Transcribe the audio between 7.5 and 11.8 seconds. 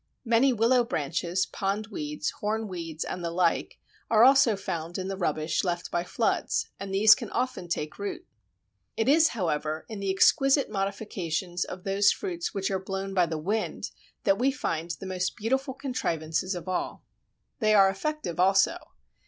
take root. It is, however, in the exquisite modifications